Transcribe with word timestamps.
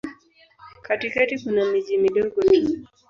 Katikati 0.85 1.35
kuna 1.43 1.65
miji 1.65 1.97
midogo 1.97 2.41
tu. 2.43 2.61